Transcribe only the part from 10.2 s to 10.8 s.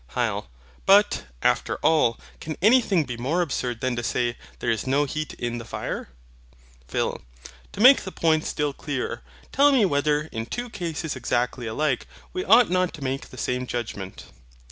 in two